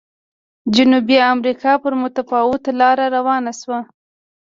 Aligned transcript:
جنوبي 0.75 1.17
امریکا 1.33 1.71
پر 1.83 1.93
متفاوته 2.03 2.71
لار 2.79 2.97
روانه 3.15 3.51
شوه. 3.59 3.79